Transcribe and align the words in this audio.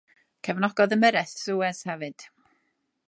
Cefnogodd 0.47 0.95
ymyrraeth 0.97 1.35
Suez 1.43 1.83
hefyd. 1.91 2.29